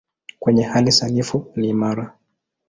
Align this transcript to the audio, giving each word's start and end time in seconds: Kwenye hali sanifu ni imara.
Kwenye 0.39 0.63
hali 0.63 0.91
sanifu 0.91 1.51
ni 1.55 1.69
imara. 1.69 2.13